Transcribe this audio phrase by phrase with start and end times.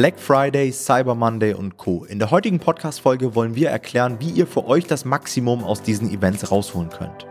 [0.00, 2.06] Black Friday, Cyber Monday und Co.
[2.06, 6.10] In der heutigen Podcast-Folge wollen wir erklären, wie ihr für euch das Maximum aus diesen
[6.10, 7.26] Events rausholen könnt.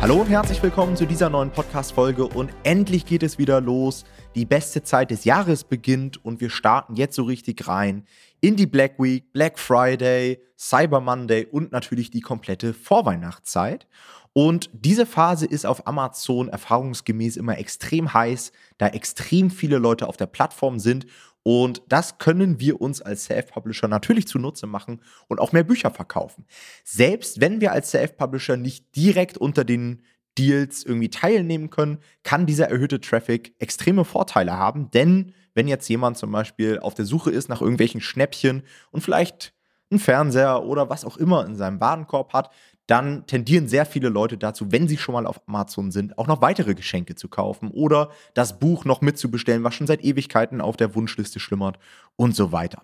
[0.00, 4.04] Hallo und herzlich willkommen zu dieser neuen Podcast-Folge und endlich geht es wieder los.
[4.34, 8.06] Die beste Zeit des Jahres beginnt und wir starten jetzt so richtig rein
[8.40, 13.86] in die Black Week, Black Friday, Cyber Monday und natürlich die komplette Vorweihnachtszeit.
[14.34, 20.16] Und diese Phase ist auf Amazon erfahrungsgemäß immer extrem heiß, da extrem viele Leute auf
[20.16, 21.06] der Plattform sind
[21.42, 26.46] und das können wir uns als Self-Publisher natürlich zunutze machen und auch mehr Bücher verkaufen.
[26.84, 30.02] Selbst wenn wir als Self-Publisher nicht direkt unter den
[30.38, 34.90] Deals irgendwie teilnehmen können, kann dieser erhöhte Traffic extreme Vorteile haben.
[34.92, 39.52] Denn wenn jetzt jemand zum Beispiel auf der Suche ist nach irgendwelchen Schnäppchen und vielleicht
[39.90, 42.50] einen Fernseher oder was auch immer in seinem Warenkorb hat,
[42.86, 46.42] dann tendieren sehr viele Leute dazu, wenn sie schon mal auf Amazon sind, auch noch
[46.42, 50.94] weitere Geschenke zu kaufen oder das Buch noch mitzubestellen, was schon seit Ewigkeiten auf der
[50.94, 51.78] Wunschliste schlummert
[52.16, 52.82] und so weiter.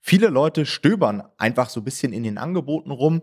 [0.00, 3.22] Viele Leute stöbern einfach so ein bisschen in den Angeboten rum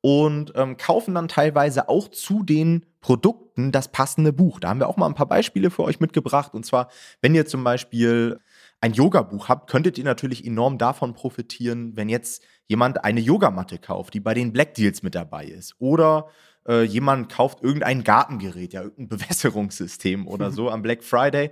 [0.00, 4.60] und ähm, kaufen dann teilweise auch zu den Produkten das passende Buch.
[4.60, 6.54] Da haben wir auch mal ein paar Beispiele für euch mitgebracht.
[6.54, 6.88] Und zwar,
[7.20, 8.40] wenn ihr zum Beispiel
[8.80, 14.14] ein Yoga-Buch habt, könntet ihr natürlich enorm davon profitieren, wenn jetzt jemand eine Yogamatte kauft,
[14.14, 15.74] die bei den Black Deals mit dabei ist.
[15.78, 16.28] Oder
[16.66, 21.50] äh, jemand kauft irgendein Gartengerät, ja, irgendein Bewässerungssystem oder so am Black Friday.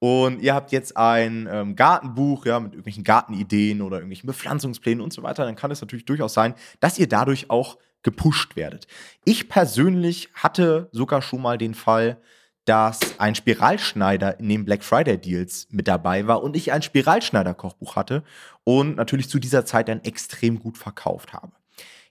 [0.00, 5.12] Und ihr habt jetzt ein ähm, Gartenbuch, ja, mit irgendwelchen Gartenideen oder irgendwelchen Bepflanzungsplänen und
[5.12, 8.86] so weiter, dann kann es natürlich durchaus sein, dass ihr dadurch auch gepusht werdet.
[9.24, 12.18] Ich persönlich hatte sogar schon mal den Fall,
[12.64, 17.96] dass ein Spiralschneider in den Black Friday Deals mit dabei war und ich ein Spiralschneider-Kochbuch
[17.96, 18.24] hatte
[18.64, 21.52] und natürlich zu dieser Zeit dann extrem gut verkauft habe.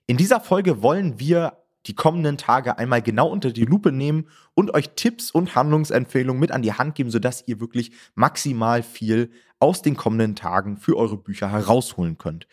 [0.05, 4.73] In dieser Folge wollen wir die kommenden Tage einmal genau unter die Lupe nehmen und
[4.73, 9.81] euch Tipps und Handlungsempfehlungen mit an die Hand geben, sodass ihr wirklich maximal viel aus
[9.81, 12.47] den kommenden Tagen für eure Bücher herausholen könnt.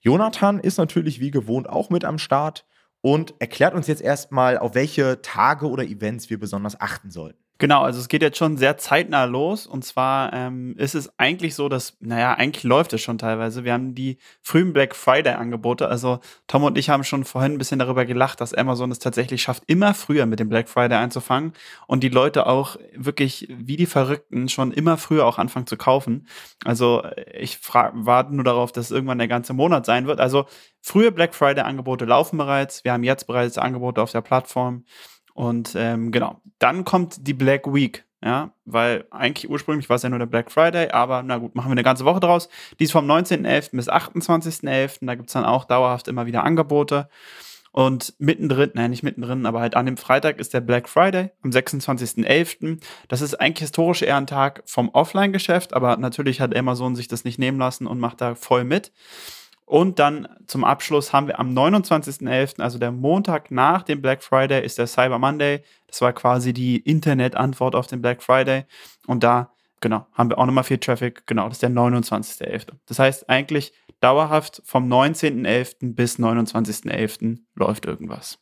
[0.00, 2.64] Jonathan ist natürlich wie gewohnt auch mit am Start
[3.00, 7.42] und erklärt uns jetzt erstmal, auf welche Tage oder Events wir besonders achten sollten.
[7.60, 9.66] Genau, also es geht jetzt schon sehr zeitnah los.
[9.66, 13.64] Und zwar ähm, ist es eigentlich so, dass, naja, eigentlich läuft es schon teilweise.
[13.64, 15.88] Wir haben die frühen Black Friday-Angebote.
[15.88, 19.42] Also Tom und ich haben schon vorhin ein bisschen darüber gelacht, dass Amazon es tatsächlich
[19.42, 21.52] schafft, immer früher mit dem Black Friday einzufangen
[21.88, 26.28] und die Leute auch wirklich wie die Verrückten schon immer früher auch anfangen zu kaufen.
[26.64, 27.02] Also
[27.32, 30.20] ich warte nur darauf, dass irgendwann der ganze Monat sein wird.
[30.20, 30.46] Also
[30.80, 32.84] frühe Black Friday-Angebote laufen bereits.
[32.84, 34.84] Wir haben jetzt bereits Angebote auf der Plattform.
[35.38, 38.04] Und ähm, genau, dann kommt die Black Week.
[38.20, 41.68] Ja, weil eigentlich ursprünglich war es ja nur der Black Friday, aber na gut, machen
[41.68, 42.48] wir eine ganze Woche draus.
[42.80, 43.76] Die ist vom 19.11.
[43.76, 45.06] bis 28.11.
[45.06, 47.08] Da gibt es dann auch dauerhaft immer wieder Angebote.
[47.70, 51.50] Und mittendrin, nein, nicht mittendrin, aber halt an dem Freitag ist der Black Friday am
[51.50, 52.80] 26.11.
[53.06, 57.22] Das ist eigentlich historisch eher ein Tag vom Offline-Geschäft, aber natürlich hat Amazon sich das
[57.22, 58.90] nicht nehmen lassen und macht da voll mit.
[59.68, 64.64] Und dann zum Abschluss haben wir am 29.11., also der Montag nach dem Black Friday,
[64.64, 65.62] ist der Cyber Monday.
[65.86, 68.64] Das war quasi die Internet-Antwort auf den Black Friday.
[69.06, 69.52] Und da,
[69.82, 71.26] genau, haben wir auch nochmal viel Traffic.
[71.26, 72.68] Genau, das ist der 29.11.
[72.86, 75.94] Das heißt, eigentlich dauerhaft vom 19.11.
[75.94, 77.40] bis 29.11.
[77.54, 78.38] läuft irgendwas.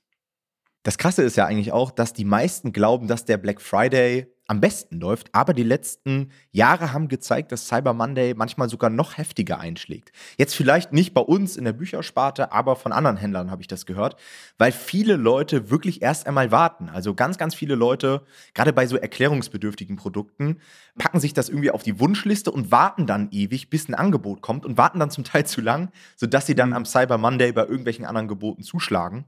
[0.85, 4.61] Das Krasse ist ja eigentlich auch, dass die meisten glauben, dass der Black Friday am
[4.61, 5.35] besten läuft.
[5.35, 10.13] Aber die letzten Jahre haben gezeigt, dass Cyber Monday manchmal sogar noch heftiger einschlägt.
[10.37, 13.87] Jetzt vielleicht nicht bei uns in der Büchersparte, aber von anderen Händlern habe ich das
[13.87, 14.17] gehört,
[14.59, 16.89] weil viele Leute wirklich erst einmal warten.
[16.89, 18.23] Also ganz, ganz viele Leute,
[18.55, 20.59] gerade bei so erklärungsbedürftigen Produkten,
[20.99, 24.65] packen sich das irgendwie auf die Wunschliste und warten dann ewig, bis ein Angebot kommt
[24.65, 28.05] und warten dann zum Teil zu lang, sodass sie dann am Cyber Monday bei irgendwelchen
[28.05, 29.25] anderen Geboten zuschlagen.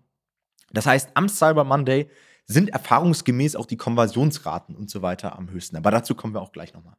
[0.71, 2.09] Das heißt, am Cyber Monday
[2.49, 5.77] sind erfahrungsgemäß auch die Konversionsraten und so weiter am höchsten.
[5.77, 6.97] Aber dazu kommen wir auch gleich nochmal.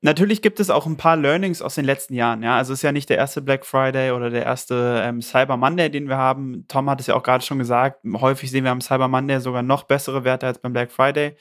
[0.00, 2.44] Natürlich gibt es auch ein paar Learnings aus den letzten Jahren.
[2.44, 5.56] Ja, also es ist ja nicht der erste Black Friday oder der erste ähm, Cyber
[5.56, 6.66] Monday, den wir haben.
[6.68, 8.04] Tom hat es ja auch gerade schon gesagt.
[8.04, 11.36] Häufig sehen wir am Cyber Monday sogar noch bessere Werte als beim Black Friday.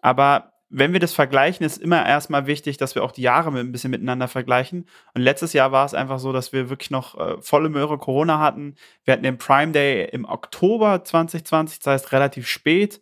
[0.00, 3.72] Aber wenn wir das vergleichen, ist immer erstmal wichtig, dass wir auch die Jahre ein
[3.72, 4.86] bisschen miteinander vergleichen.
[5.14, 8.38] Und letztes Jahr war es einfach so, dass wir wirklich noch äh, volle Möhre Corona
[8.38, 8.76] hatten.
[9.04, 13.00] Wir hatten den Prime Day im Oktober 2020, das heißt relativ spät.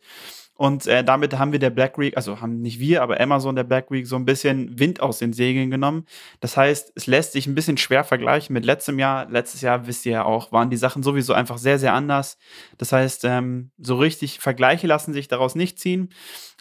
[0.58, 3.62] Und äh, damit haben wir der Black Week, also haben nicht wir, aber Amazon der
[3.62, 6.04] Black Week so ein bisschen Wind aus den Segeln genommen.
[6.40, 9.30] Das heißt, es lässt sich ein bisschen schwer vergleichen mit letztem Jahr.
[9.30, 12.38] Letztes Jahr, wisst ihr ja auch, waren die Sachen sowieso einfach sehr, sehr anders.
[12.76, 16.08] Das heißt, ähm, so richtig Vergleiche lassen sich daraus nicht ziehen.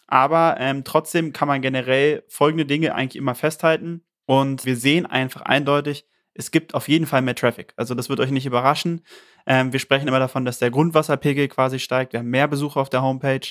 [0.08, 4.06] Aber ähm, trotzdem kann man generell folgende Dinge eigentlich immer festhalten.
[4.26, 7.74] Und wir sehen einfach eindeutig, es gibt auf jeden Fall mehr Traffic.
[7.78, 9.02] Also das wird euch nicht überraschen.
[9.46, 12.14] Ähm, wir sprechen immer davon, dass der Grundwasserpegel quasi steigt.
[12.14, 13.48] Wir haben mehr Besucher auf der Homepage.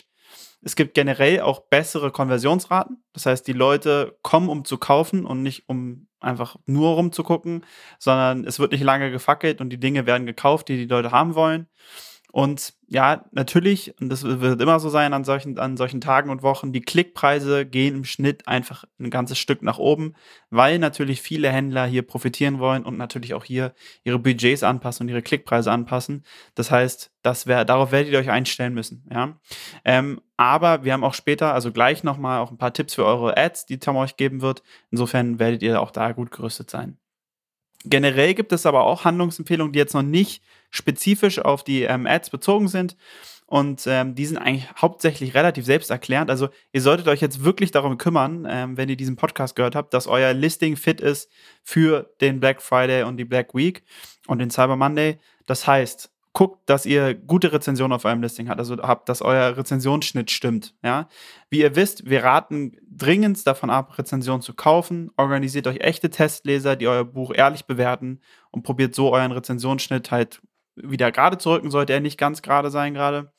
[0.63, 3.03] Es gibt generell auch bessere Konversionsraten.
[3.13, 7.65] Das heißt, die Leute kommen, um zu kaufen und nicht um einfach nur rumzugucken,
[7.99, 11.35] sondern es wird nicht lange gefackelt und die Dinge werden gekauft, die die Leute haben
[11.35, 11.69] wollen.
[12.37, 16.43] Und ja, natürlich, und das wird immer so sein an solchen, an solchen Tagen und
[16.43, 20.13] Wochen, die Klickpreise gehen im Schnitt einfach ein ganzes Stück nach oben,
[20.51, 23.73] weil natürlich viele Händler hier profitieren wollen und natürlich auch hier
[24.05, 26.25] ihre Budgets anpassen und ihre Klickpreise anpassen.
[26.55, 29.09] Das heißt, das wär, darauf werdet ihr euch einstellen müssen.
[29.11, 29.41] Ja?
[29.87, 33.35] Ähm, aber wir haben auch später, also gleich nochmal auch ein paar Tipps für eure
[33.39, 34.63] Ads, die Tom euch geben wird.
[34.91, 36.99] Insofern werdet ihr auch da gut gerüstet sein.
[37.85, 42.31] Generell gibt es aber auch Handlungsempfehlungen, die jetzt noch nicht spezifisch auf die ähm, Ads
[42.31, 42.97] bezogen sind.
[43.47, 46.31] Und ähm, die sind eigentlich hauptsächlich relativ selbsterklärend.
[46.31, 49.95] Also ihr solltet euch jetzt wirklich darum kümmern, ähm, wenn ihr diesen Podcast gehört habt,
[49.95, 51.31] dass euer Listing fit ist
[51.63, 53.85] für den Black Friday und die Black Week
[54.27, 55.19] und den Cyber Monday.
[55.47, 59.57] Das heißt, guckt, dass ihr gute Rezensionen auf eurem Listing habt, also habt, dass euer
[59.57, 60.75] Rezensionsschnitt stimmt.
[60.85, 61.09] Ja?
[61.49, 65.11] Wie ihr wisst, wir raten dringend davon ab, Rezensionen zu kaufen.
[65.17, 70.43] Organisiert euch echte Testleser, die euer Buch ehrlich bewerten und probiert so euren Rezensionsschnitt halt
[70.75, 73.33] wieder gerade zu rücken, sollte er nicht ganz gerade sein gerade.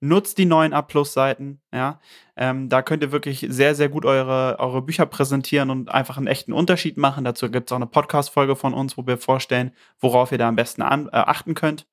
[0.00, 2.00] Nutzt die neuen A-Plus-Seiten, ja.
[2.34, 6.28] Ähm, da könnt ihr wirklich sehr, sehr gut eure, eure Bücher präsentieren und einfach einen
[6.28, 7.24] echten Unterschied machen.
[7.24, 10.56] Dazu gibt es auch eine Podcast-Folge von uns, wo wir vorstellen, worauf ihr da am
[10.56, 11.86] besten an, äh, achten könnt.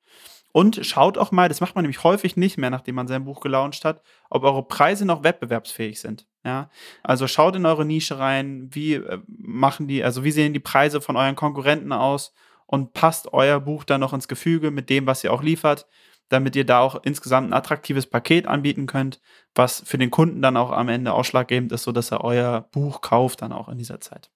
[0.56, 3.42] Und schaut auch mal, das macht man nämlich häufig nicht mehr, nachdem man sein Buch
[3.42, 6.28] gelauncht hat, ob eure Preise noch wettbewerbsfähig sind.
[6.46, 6.70] Ja,
[7.04, 11.02] also schaut in eure Nische rein, wie äh, machen die, also wie sehen die Preise
[11.02, 12.34] von euren Konkurrenten aus
[12.68, 15.88] und passt euer Buch dann noch ins Gefüge mit dem, was ihr auch liefert,
[16.30, 19.20] damit ihr da auch insgesamt ein attraktives Paket anbieten könnt,
[19.56, 23.42] was für den Kunden dann auch am Ende ausschlaggebend ist, sodass er euer Buch kauft
[23.42, 24.32] dann auch in dieser Zeit.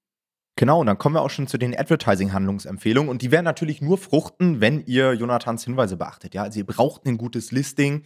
[0.60, 3.10] Genau, und dann kommen wir auch schon zu den Advertising-Handlungsempfehlungen.
[3.10, 6.34] Und die werden natürlich nur fruchten, wenn ihr Jonathans Hinweise beachtet.
[6.34, 8.04] Ja, also ihr braucht ein gutes Listing.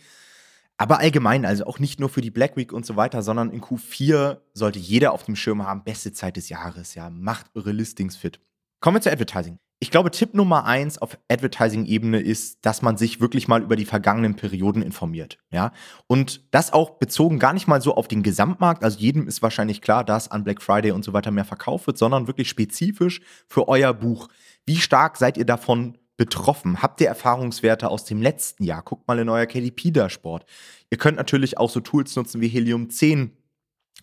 [0.77, 3.59] Aber allgemein, also auch nicht nur für die Black Week und so weiter, sondern in
[3.59, 6.93] Q4 sollte jeder auf dem Schirm haben, beste Zeit des Jahres.
[6.93, 8.39] Ja, macht eure Listings fit.
[8.81, 9.57] Kommen wir zu Advertising.
[9.83, 13.83] Ich glaube, Tipp Nummer eins auf Advertising-Ebene ist, dass man sich wirklich mal über die
[13.83, 15.39] vergangenen Perioden informiert.
[15.51, 15.73] Ja?
[16.07, 18.81] Und das auch bezogen gar nicht mal so auf den Gesamtmarkt.
[18.81, 21.97] Also jedem ist wahrscheinlich klar, dass an Black Friday und so weiter mehr verkauft wird,
[21.97, 23.19] sondern wirklich spezifisch
[23.49, 24.29] für euer Buch.
[24.65, 26.81] Wie stark seid ihr davon betroffen?
[26.81, 28.83] Habt ihr Erfahrungswerte aus dem letzten Jahr?
[28.83, 30.45] Guckt mal in euer KDP-Dashboard.
[30.91, 33.35] Ihr könnt natürlich auch so Tools nutzen wie Helium 10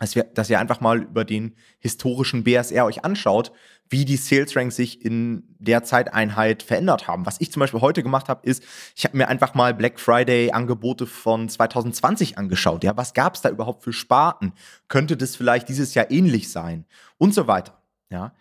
[0.01, 3.53] dass, dass ihr einfach mal über den historischen BSR euch anschaut,
[3.91, 7.27] wie die Sales Ranks sich in der Zeiteinheit verändert haben.
[7.27, 8.63] Was ich zum Beispiel heute gemacht habe, ist,
[8.95, 12.85] ich habe mir einfach mal Black Friday Angebote von 2020 angeschaut.
[12.85, 14.53] Ja, was gab es da überhaupt für Sparten?
[14.89, 16.87] Könnte das vielleicht dieses Jahr ähnlich sein?
[17.19, 17.83] Und so weiter.
[18.11, 18.33] Ja.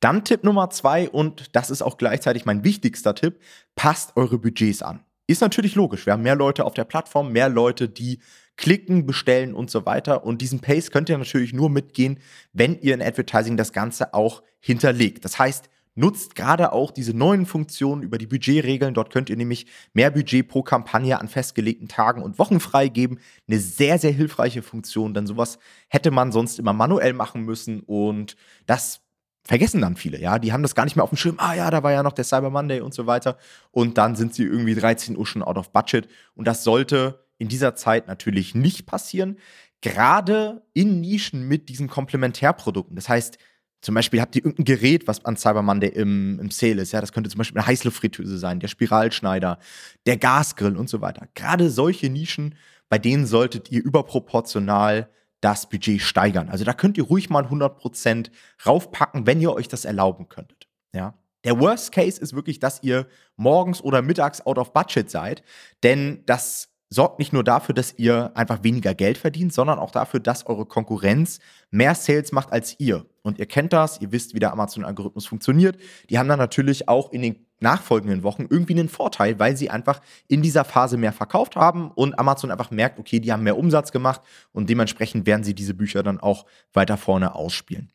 [0.00, 3.40] Dann Tipp Nummer zwei, und das ist auch gleichzeitig mein wichtigster Tipp,
[3.76, 5.04] passt eure Budgets an.
[5.26, 6.04] Ist natürlich logisch.
[6.04, 8.18] Wir haben mehr Leute auf der Plattform, mehr Leute, die
[8.56, 10.24] klicken, bestellen und so weiter.
[10.24, 12.18] Und diesen Pace könnt ihr natürlich nur mitgehen,
[12.52, 15.24] wenn ihr in Advertising das Ganze auch hinterlegt.
[15.24, 18.94] Das heißt, nutzt gerade auch diese neuen Funktionen über die Budgetregeln.
[18.94, 23.20] Dort könnt ihr nämlich mehr Budget pro Kampagne an festgelegten Tagen und Wochen freigeben.
[23.48, 25.58] Eine sehr, sehr hilfreiche Funktion, denn sowas
[25.88, 28.36] hätte man sonst immer manuell machen müssen und
[28.66, 29.00] das
[29.46, 30.38] vergessen dann viele, ja.
[30.38, 31.36] Die haben das gar nicht mehr auf dem Schirm.
[31.38, 33.36] Ah ja, da war ja noch der Cyber Monday und so weiter.
[33.70, 36.08] Und dann sind sie irgendwie 13 Uhr schon out of budget.
[36.34, 39.38] Und das sollte in dieser Zeit natürlich nicht passieren.
[39.80, 42.96] Gerade in Nischen mit diesen Komplementärprodukten.
[42.96, 43.38] Das heißt,
[43.84, 46.92] zum Beispiel habt ihr irgendein Gerät, was an Cyber Monday im, im Sale ist.
[46.92, 49.58] Ja, das könnte zum Beispiel eine Heißluftfritteuse sein, der Spiralschneider,
[50.06, 51.28] der Gasgrill und so weiter.
[51.34, 52.54] Gerade solche Nischen,
[52.88, 55.10] bei denen solltet ihr überproportional
[55.42, 56.48] das Budget steigern.
[56.48, 58.30] Also da könnt ihr ruhig mal 100%
[58.64, 60.66] raufpacken, wenn ihr euch das erlauben könntet.
[60.94, 61.18] Ja.
[61.44, 63.06] Der Worst Case ist wirklich, dass ihr
[63.36, 65.42] morgens oder mittags out of budget seid,
[65.82, 70.20] denn das sorgt nicht nur dafür, dass ihr einfach weniger Geld verdient, sondern auch dafür,
[70.20, 73.04] dass eure Konkurrenz mehr Sales macht als ihr.
[73.22, 75.76] Und ihr kennt das, ihr wisst, wie der Amazon-Algorithmus funktioniert.
[76.08, 80.00] Die haben dann natürlich auch in den nachfolgenden Wochen irgendwie einen Vorteil, weil sie einfach
[80.28, 83.90] in dieser Phase mehr verkauft haben und Amazon einfach merkt, okay, die haben mehr Umsatz
[83.90, 84.20] gemacht
[84.52, 87.90] und dementsprechend werden sie diese Bücher dann auch weiter vorne ausspielen.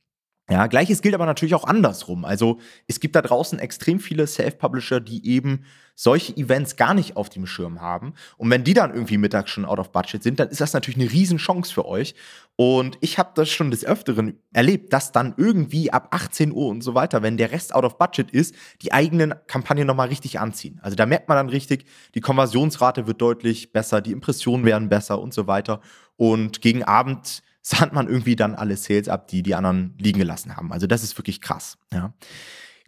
[0.50, 2.26] Ja, gleiches gilt aber natürlich auch andersrum.
[2.26, 5.64] Also es gibt da draußen extrem viele Self-Publisher, die eben
[5.94, 8.14] solche Events gar nicht auf dem Schirm haben.
[8.38, 11.00] Und wenn die dann irgendwie mittags schon out of budget sind, dann ist das natürlich
[11.00, 12.16] eine Riesenchance für euch.
[12.56, 16.82] Und ich habe das schon des Öfteren erlebt, dass dann irgendwie ab 18 Uhr und
[16.82, 20.80] so weiter, wenn der Rest out of budget ist, die eigenen Kampagnen nochmal richtig anziehen.
[20.82, 25.22] Also da merkt man dann richtig, die Konversionsrate wird deutlich besser, die Impressionen werden besser
[25.22, 25.80] und so weiter.
[26.16, 30.56] Und gegen Abend sahnt man irgendwie dann alle Sales ab, die die anderen liegen gelassen
[30.56, 30.74] haben.
[30.74, 31.78] Also das ist wirklich krass.
[31.94, 32.14] Ja.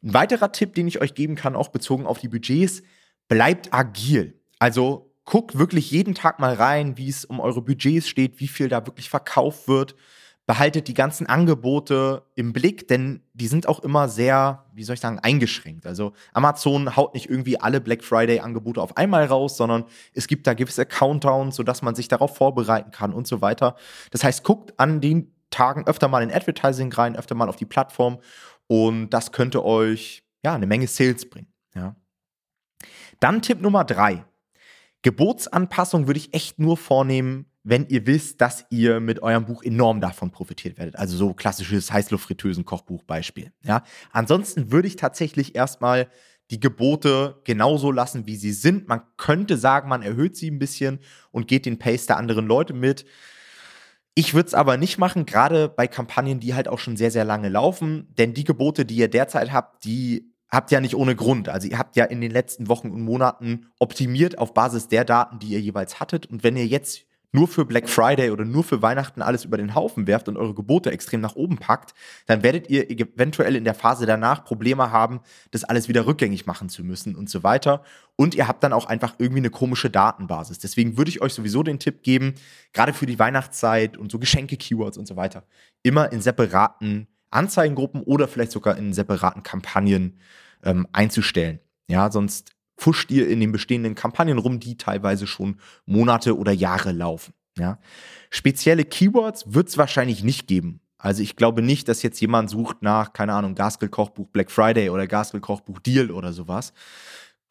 [0.01, 2.81] Ein weiterer Tipp, den ich euch geben kann, auch bezogen auf die Budgets,
[3.27, 4.41] bleibt agil.
[4.57, 8.69] Also guckt wirklich jeden Tag mal rein, wie es um eure Budgets steht, wie viel
[8.69, 9.95] da wirklich verkauft wird.
[10.51, 14.99] Behaltet die ganzen Angebote im Blick, denn die sind auch immer sehr, wie soll ich
[14.99, 15.85] sagen, eingeschränkt.
[15.85, 20.53] Also Amazon haut nicht irgendwie alle Black Friday-Angebote auf einmal raus, sondern es gibt da
[20.53, 23.77] gewisse Countdowns, sodass man sich darauf vorbereiten kann und so weiter.
[24.11, 27.65] Das heißt, guckt an den Tagen öfter mal in Advertising rein, öfter mal auf die
[27.65, 28.19] Plattform
[28.67, 31.47] und das könnte euch ja eine Menge Sales bringen.
[31.75, 31.95] Ja.
[33.21, 34.25] Dann Tipp Nummer drei.
[35.01, 40.01] Gebotsanpassung würde ich echt nur vornehmen, wenn ihr wisst, dass ihr mit eurem Buch enorm
[40.01, 40.95] davon profitiert werdet.
[40.95, 43.51] Also so klassisches Heißluftfritteusen-Kochbuch-Beispiel.
[43.63, 43.83] Ja.
[44.11, 46.09] Ansonsten würde ich tatsächlich erstmal
[46.49, 48.87] die Gebote genauso lassen, wie sie sind.
[48.87, 50.99] Man könnte sagen, man erhöht sie ein bisschen
[51.31, 53.05] und geht den Pace der anderen Leute mit.
[54.15, 57.23] Ich würde es aber nicht machen, gerade bei Kampagnen, die halt auch schon sehr, sehr
[57.23, 58.13] lange laufen.
[58.17, 61.47] Denn die Gebote, die ihr derzeit habt, die habt ihr ja nicht ohne Grund.
[61.47, 65.39] Also ihr habt ja in den letzten Wochen und Monaten optimiert auf Basis der Daten,
[65.39, 66.25] die ihr jeweils hattet.
[66.25, 69.73] Und wenn ihr jetzt nur für Black Friday oder nur für Weihnachten alles über den
[69.73, 71.93] Haufen werft und eure Gebote extrem nach oben packt,
[72.25, 75.21] dann werdet ihr eventuell in der Phase danach Probleme haben,
[75.51, 77.83] das alles wieder rückgängig machen zu müssen und so weiter.
[78.15, 80.59] Und ihr habt dann auch einfach irgendwie eine komische Datenbasis.
[80.59, 82.35] Deswegen würde ich euch sowieso den Tipp geben,
[82.73, 85.45] gerade für die Weihnachtszeit und so Geschenke-Keywords und so weiter,
[85.83, 90.19] immer in separaten Anzeigengruppen oder vielleicht sogar in separaten Kampagnen
[90.63, 91.59] ähm, einzustellen.
[91.87, 96.91] Ja, sonst pfuscht ihr in den bestehenden Kampagnen rum, die teilweise schon Monate oder Jahre
[96.91, 97.33] laufen.
[97.57, 97.79] Ja?
[98.31, 100.81] Spezielle Keywords wird es wahrscheinlich nicht geben.
[100.97, 105.07] Also ich glaube nicht, dass jetzt jemand sucht nach, keine Ahnung, Gaskell-Kochbuch Black Friday oder
[105.07, 106.73] Gaskell-Kochbuch Deal oder sowas.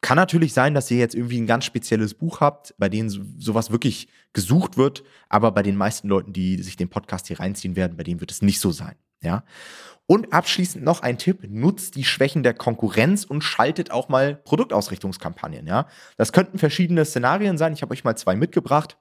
[0.01, 3.71] Kann natürlich sein, dass ihr jetzt irgendwie ein ganz spezielles Buch habt, bei dem sowas
[3.71, 7.97] wirklich gesucht wird, aber bei den meisten Leuten, die sich den Podcast hier reinziehen werden,
[7.97, 8.95] bei denen wird es nicht so sein.
[9.23, 9.43] Ja.
[10.07, 15.67] Und abschließend noch ein Tipp: Nutzt die Schwächen der Konkurrenz und schaltet auch mal Produktausrichtungskampagnen.
[15.67, 15.87] Ja,
[16.17, 17.73] das könnten verschiedene Szenarien sein.
[17.73, 18.97] Ich habe euch mal zwei mitgebracht.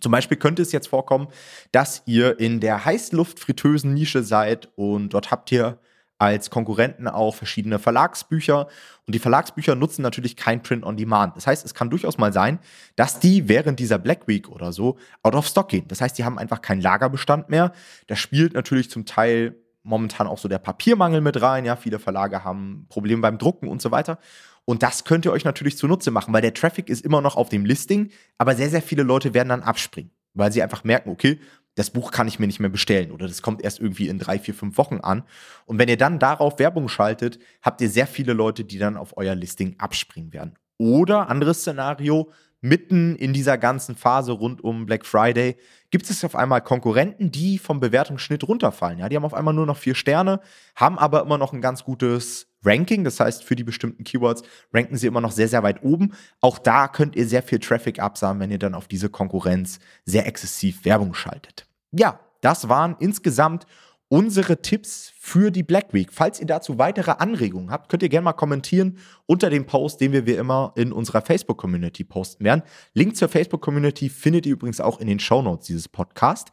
[0.00, 1.28] Zum Beispiel könnte es jetzt vorkommen,
[1.72, 5.80] dass ihr in der Heißluftfritteusen-Nische seid und dort habt ihr
[6.18, 8.66] als Konkurrenten auch verschiedene Verlagsbücher.
[9.06, 11.36] Und die Verlagsbücher nutzen natürlich kein Print on Demand.
[11.36, 12.58] Das heißt, es kann durchaus mal sein,
[12.96, 15.86] dass die während dieser Black Week oder so out of stock gehen.
[15.88, 17.72] Das heißt, die haben einfach keinen Lagerbestand mehr.
[18.08, 21.64] Da spielt natürlich zum Teil momentan auch so der Papiermangel mit rein.
[21.64, 24.18] Ja, viele Verlage haben Probleme beim Drucken und so weiter.
[24.64, 27.48] Und das könnt ihr euch natürlich zunutze machen, weil der Traffic ist immer noch auf
[27.48, 31.40] dem Listing, aber sehr, sehr viele Leute werden dann abspringen, weil sie einfach merken, okay,
[31.78, 34.38] das Buch kann ich mir nicht mehr bestellen oder das kommt erst irgendwie in drei,
[34.40, 35.22] vier, fünf Wochen an.
[35.64, 39.16] Und wenn ihr dann darauf Werbung schaltet, habt ihr sehr viele Leute, die dann auf
[39.16, 40.54] euer Listing abspringen werden.
[40.76, 45.56] Oder anderes Szenario, mitten in dieser ganzen Phase rund um Black Friday
[45.90, 48.98] gibt es auf einmal Konkurrenten, die vom Bewertungsschnitt runterfallen.
[48.98, 50.40] Ja, die haben auf einmal nur noch vier Sterne,
[50.74, 53.04] haben aber immer noch ein ganz gutes Ranking.
[53.04, 54.42] Das heißt, für die bestimmten Keywords
[54.74, 56.14] ranken sie immer noch sehr, sehr weit oben.
[56.40, 60.26] Auch da könnt ihr sehr viel Traffic absahen, wenn ihr dann auf diese Konkurrenz sehr
[60.26, 61.67] exzessiv Werbung schaltet.
[61.92, 63.66] Ja, das waren insgesamt
[64.08, 66.08] unsere Tipps für die Black Week.
[66.12, 70.12] Falls ihr dazu weitere Anregungen habt, könnt ihr gerne mal kommentieren unter dem Post, den
[70.12, 72.62] wir wie immer in unserer Facebook-Community posten werden.
[72.94, 76.50] Link zur Facebook-Community findet ihr übrigens auch in den Show Notes dieses Podcasts.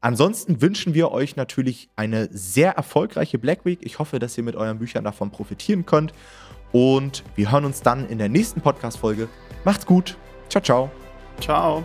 [0.00, 3.80] Ansonsten wünschen wir euch natürlich eine sehr erfolgreiche Black Week.
[3.82, 6.12] Ich hoffe, dass ihr mit euren Büchern davon profitieren könnt.
[6.70, 9.28] Und wir hören uns dann in der nächsten Podcast-Folge.
[9.64, 10.16] Macht's gut.
[10.48, 10.90] Ciao, ciao.
[11.40, 11.82] Ciao.